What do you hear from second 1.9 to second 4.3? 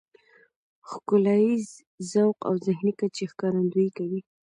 ذوق او ذهني کچې ښکارندويي کوي.